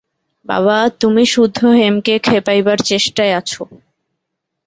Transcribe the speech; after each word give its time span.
বাবা, 0.45 0.77
তুমি-সুদ্ধ 0.99 1.59
হেমকে 1.79 2.13
খেপাইবার 2.19 2.77
চেষ্টায় 2.85 3.33
আছ। 3.33 3.51